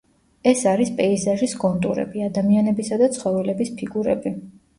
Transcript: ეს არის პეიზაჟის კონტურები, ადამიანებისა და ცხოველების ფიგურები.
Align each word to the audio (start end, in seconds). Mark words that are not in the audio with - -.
ეს 0.51 0.61
არის 0.69 0.89
პეიზაჟის 1.01 1.53
კონტურები, 1.63 2.25
ადამიანებისა 2.29 2.99
და 3.03 3.11
ცხოველების 3.19 3.71
ფიგურები. 3.83 4.35